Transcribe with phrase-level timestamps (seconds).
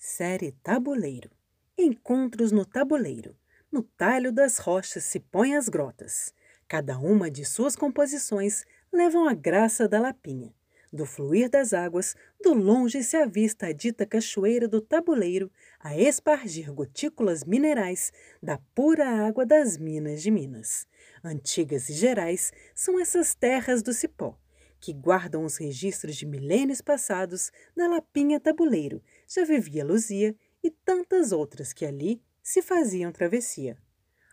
[0.00, 1.28] Série Tabuleiro.
[1.76, 3.36] Encontros no tabuleiro.
[3.70, 6.32] No talho das rochas se põem as grotas.
[6.68, 10.54] Cada uma de suas composições levam a graça da lapinha.
[10.92, 16.72] Do fluir das águas, do longe se avista a dita cachoeira do tabuleiro a espargir
[16.72, 20.86] gotículas minerais da pura água das minas de Minas.
[21.24, 24.38] Antigas e gerais são essas terras do cipó,
[24.80, 31.30] que guardam os registros de milênios passados na lapinha tabuleiro, já vivia Luzia e tantas
[31.32, 33.76] outras que ali se faziam travessia.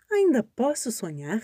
[0.09, 1.41] Ainda posso sonhar?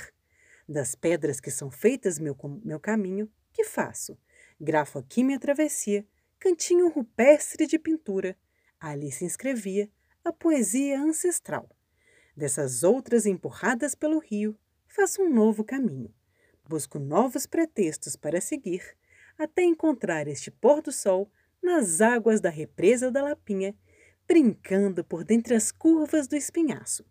[0.67, 4.17] Das pedras que são feitas meu, meu caminho, que faço?
[4.59, 6.07] Grafo aqui minha travessia,
[6.39, 8.37] cantinho rupestre de pintura.
[8.79, 9.91] Ali se inscrevia
[10.23, 11.69] a poesia ancestral.
[12.35, 16.13] Dessas outras empurradas pelo rio, faço um novo caminho.
[16.67, 18.95] Busco novos pretextos para seguir,
[19.37, 21.29] até encontrar este pôr do sol
[21.61, 23.75] nas águas da represa da Lapinha,
[24.27, 27.05] brincando por dentre as curvas do espinhaço.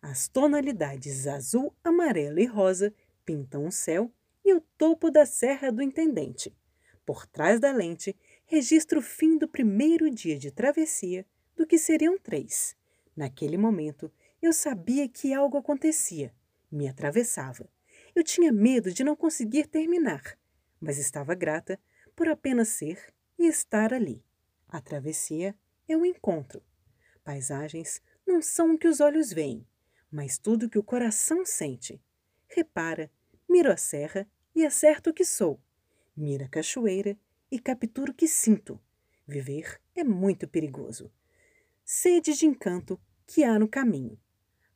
[0.00, 2.92] As tonalidades azul, amarelo e rosa
[3.24, 4.12] pintam o céu
[4.44, 6.56] e o topo da Serra do Intendente.
[7.04, 11.26] Por trás da lente, registro o fim do primeiro dia de travessia,
[11.56, 12.76] do que seriam três.
[13.16, 14.10] Naquele momento,
[14.40, 16.32] eu sabia que algo acontecia,
[16.70, 17.68] me atravessava.
[18.14, 20.38] Eu tinha medo de não conseguir terminar,
[20.80, 21.78] mas estava grata
[22.14, 24.24] por apenas ser e estar ali.
[24.68, 25.54] A travessia
[25.86, 26.62] é o encontro.
[27.22, 29.66] Paisagens não são o que os olhos veem,
[30.10, 32.02] mas tudo o que o coração sente.
[32.46, 33.10] Repara,
[33.48, 35.60] miro a serra e acerto o que sou
[36.18, 37.16] mira a cachoeira
[37.50, 38.80] e captura o que sinto.
[39.26, 41.10] Viver é muito perigoso.
[41.84, 44.18] Sede de encanto que há no caminho.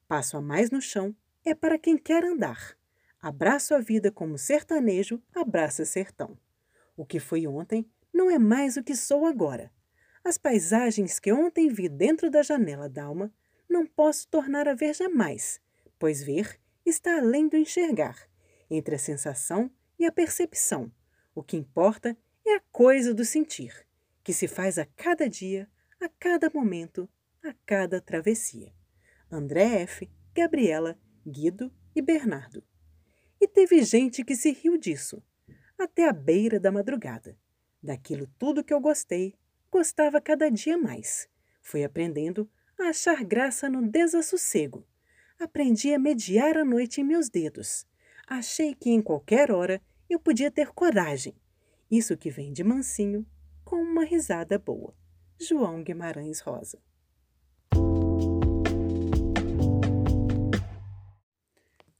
[0.06, 2.78] Passo a mais no chão é para quem quer andar.
[3.20, 6.38] Abraço a vida como sertanejo abraça sertão.
[6.96, 9.72] O que foi ontem não é mais o que sou agora.
[10.24, 13.32] As paisagens que ontem vi dentro da janela d'alma
[13.68, 15.60] não posso tornar a ver jamais,
[15.98, 18.28] pois ver está além do enxergar,
[18.70, 20.92] entre a sensação e a percepção
[21.34, 23.86] o que importa é a coisa do sentir,
[24.22, 25.68] que se faz a cada dia,
[26.00, 27.08] a cada momento,
[27.42, 28.72] a cada travessia.
[29.30, 32.62] André F., Gabriela, Guido e Bernardo.
[33.40, 35.22] E teve gente que se riu disso,
[35.78, 37.36] até a beira da madrugada.
[37.82, 39.34] Daquilo tudo que eu gostei,
[39.70, 41.28] gostava cada dia mais.
[41.60, 42.48] Fui aprendendo
[42.78, 44.86] a achar graça no desassossego.
[45.38, 47.84] Aprendi a mediar a noite em meus dedos.
[48.26, 51.34] Achei que em qualquer hora eu podia ter coragem.
[51.90, 53.26] Isso que vem de mansinho,
[53.64, 54.94] com uma risada boa.
[55.40, 56.78] João Guimarães Rosa.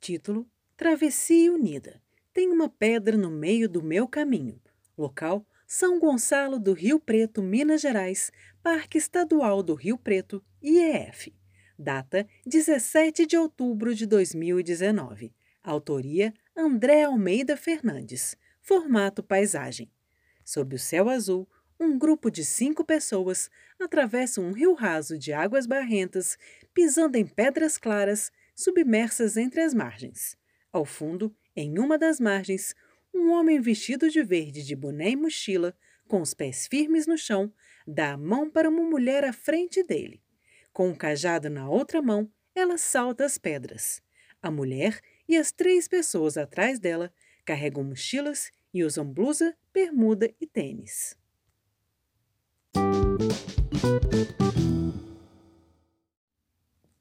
[0.00, 2.00] Título: Travessia Unida.
[2.32, 4.60] Tem uma pedra no meio do meu caminho.
[4.96, 5.44] Local:
[5.74, 8.30] São Gonçalo do Rio Preto, Minas Gerais,
[8.62, 11.34] Parque Estadual do Rio Preto, IEF.
[11.78, 15.34] Data: 17 de outubro de 2019.
[15.64, 18.36] Autoria: André Almeida Fernandes.
[18.60, 19.90] Formato paisagem.
[20.44, 21.48] Sob o céu azul,
[21.80, 23.48] um grupo de cinco pessoas
[23.80, 26.36] atravessa um rio raso de águas barrentas,
[26.74, 30.36] pisando em pedras claras, submersas entre as margens.
[30.70, 32.74] Ao fundo, em uma das margens,
[33.14, 35.76] um homem vestido de verde de boné e mochila,
[36.08, 37.52] com os pés firmes no chão,
[37.86, 40.22] dá a mão para uma mulher à frente dele.
[40.72, 44.02] Com um cajado na outra mão, ela salta as pedras.
[44.42, 47.12] A mulher e as três pessoas atrás dela
[47.44, 51.16] carregam mochilas e usam blusa, bermuda e tênis.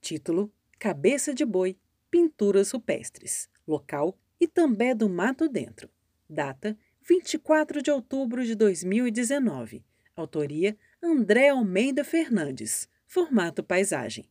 [0.02, 1.78] Título: Cabeça de Boi,
[2.10, 3.50] Pinturas Rupestres.
[3.68, 5.90] Local: Itambé do Mato Dentro.
[6.32, 9.84] Data: 24 de outubro de 2019.
[10.16, 12.88] Autoria: André Almeida Fernandes.
[13.06, 14.30] Formato paisagem.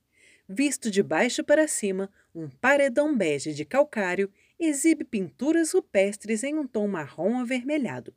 [0.48, 6.66] Visto de baixo para cima, um paredão bege de calcário exibe pinturas rupestres em um
[6.66, 8.14] tom marrom avermelhado.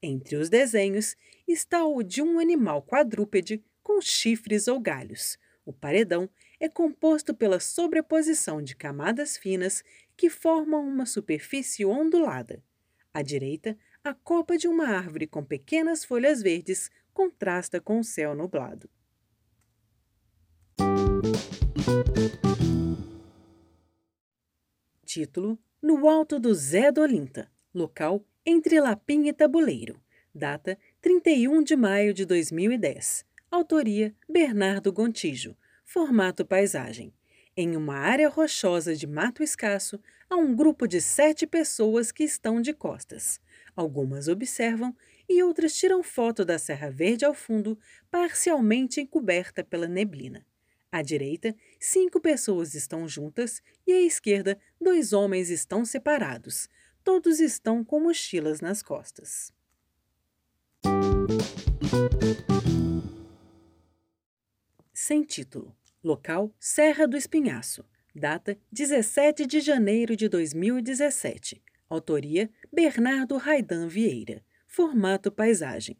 [0.00, 1.16] Entre os desenhos
[1.48, 5.36] está o de um animal quadrúpede com chifres ou galhos.
[5.66, 6.30] O paredão
[6.60, 9.82] é composto pela sobreposição de camadas finas
[10.16, 12.62] que formam uma superfície ondulada.
[13.14, 18.34] À direita, a copa de uma árvore com pequenas folhas verdes contrasta com o céu
[18.34, 18.90] nublado.
[25.04, 27.48] Título: No Alto do Zé do Olinta.
[27.72, 30.02] Local: Entre Lapim e Tabuleiro.
[30.34, 33.24] Data: 31 de maio de 2010.
[33.48, 35.56] Autoria: Bernardo Gontijo.
[35.84, 37.14] Formato paisagem.
[37.56, 42.60] Em uma área rochosa de mato escasso, há um grupo de sete pessoas que estão
[42.60, 43.40] de costas.
[43.76, 44.92] Algumas observam
[45.28, 47.78] e outras tiram foto da Serra Verde ao fundo,
[48.10, 50.44] parcialmente encoberta pela neblina.
[50.90, 56.68] À direita, cinco pessoas estão juntas e à esquerda, dois homens estão separados.
[57.04, 59.52] Todos estão com mochilas nas costas.
[64.92, 65.72] Sem título.
[66.04, 67.82] Local: Serra do Espinhaço.
[68.14, 71.62] Data: 17 de janeiro de 2017.
[71.88, 74.44] Autoria: Bernardo Raidan Vieira.
[74.66, 75.96] Formato paisagem.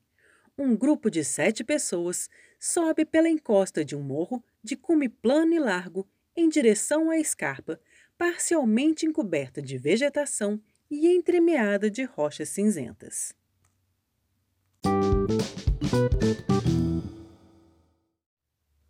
[0.59, 2.29] Um grupo de sete pessoas
[2.61, 7.81] sobe pela encosta de um morro de cume plano e largo em direção à escarpa,
[8.19, 10.61] parcialmente encoberta de vegetação
[10.91, 13.35] e entremeada de rochas cinzentas.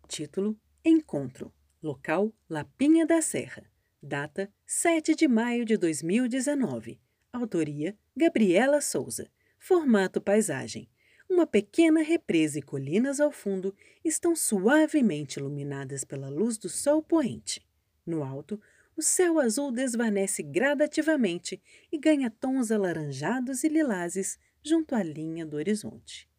[0.07, 1.51] Título: Encontro.
[1.81, 3.63] Local: Lapinha da Serra.
[3.99, 7.01] Data: 7 de maio de 2019.
[7.33, 9.27] Autoria: Gabriela Souza.
[9.57, 10.87] Formato paisagem.
[11.27, 17.65] Uma pequena represa e colinas ao fundo estão suavemente iluminadas pela luz do sol poente.
[18.05, 18.61] No alto,
[18.95, 21.59] o céu azul desvanece gradativamente
[21.91, 26.29] e ganha tons alaranjados e lilazes junto à linha do horizonte.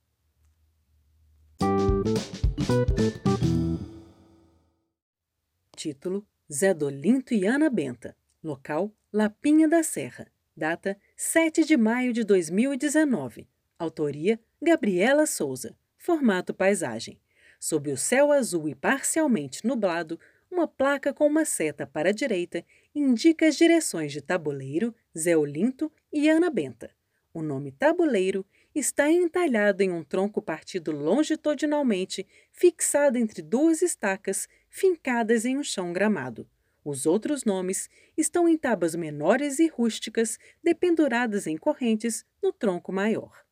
[5.87, 8.17] Título: Zé Dolinto e Ana Benta.
[8.43, 10.27] Local: Lapinha da Serra.
[10.57, 13.47] Data: 7 de maio de 2019.
[13.79, 15.77] Autoria: Gabriela Souza.
[15.97, 17.21] Formato paisagem.
[17.61, 20.19] Sob o céu azul e parcialmente nublado,
[20.51, 25.93] uma placa com uma seta para a direita indica as direções de Tabuleiro, Zé Olinto
[26.13, 26.91] e Ana Benta.
[27.33, 28.45] O nome Tabuleiro
[28.79, 35.95] está entalhado em um tronco partido longitudinalmente, fixado entre duas estacas fincadas em um chão
[35.95, 36.47] gramado.
[36.85, 43.45] Os outros nomes estão em tábuas menores e rústicas, dependuradas em correntes no tronco maior.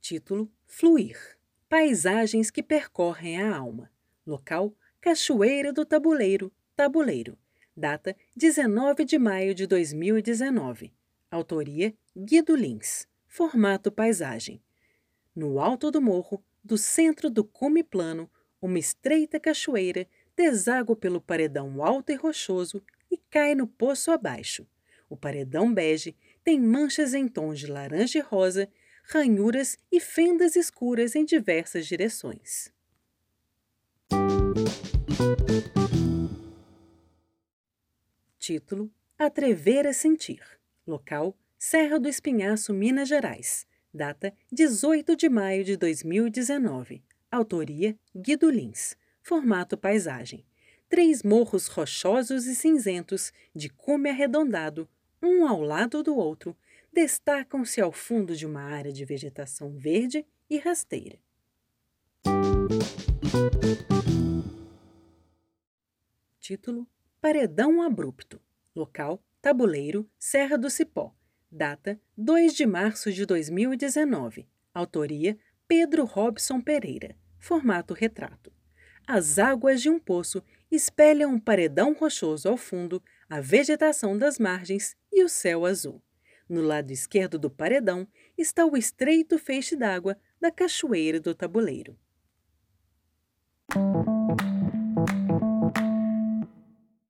[0.00, 1.38] Título: Fluir.
[1.68, 3.92] Paisagens que percorrem a alma.
[4.26, 7.38] Local: Cachoeira do Tabuleiro, Tabuleiro.
[7.80, 10.92] Data: 19 de maio de 2019.
[11.30, 13.08] Autoria: Guido Lins.
[13.26, 14.62] Formato paisagem.
[15.34, 18.30] No alto do morro, do centro do cume plano,
[18.60, 20.06] uma estreita cachoeira
[20.36, 24.66] deságua pelo paredão alto e rochoso e cai no poço abaixo.
[25.08, 28.68] O paredão bege tem manchas em tons de laranja e rosa,
[29.04, 32.70] ranhuras e fendas escuras em diversas direções.
[38.40, 40.40] Título: Atrever a Sentir.
[40.86, 43.66] Local: Serra do Espinhaço, Minas Gerais.
[43.92, 47.04] Data: 18 de maio de 2019.
[47.30, 48.96] Autoria: Guido Lins.
[49.22, 50.46] Formato paisagem.
[50.88, 54.88] Três morros rochosos e cinzentos, de cume arredondado,
[55.22, 56.56] um ao lado do outro,
[56.90, 61.18] destacam-se ao fundo de uma área de vegetação verde e rasteira.
[66.40, 66.88] Título:
[67.20, 68.40] Paredão Abrupto.
[68.74, 71.14] Local: Tabuleiro, Serra do Cipó.
[71.52, 74.48] Data: 2 de março de 2019.
[74.72, 75.36] Autoria:
[75.68, 77.14] Pedro Robson Pereira.
[77.38, 78.50] Formato retrato.
[79.06, 84.96] As águas de um poço espelham um paredão rochoso ao fundo, a vegetação das margens
[85.12, 86.02] e o céu azul.
[86.48, 91.98] No lado esquerdo do paredão está o estreito feixe d'água da Cachoeira do Tabuleiro.